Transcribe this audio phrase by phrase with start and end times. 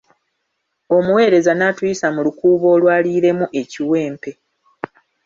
[0.97, 4.31] Omuweereza n'atuyisa mu lukuubo olwaliiremu ekiwempe.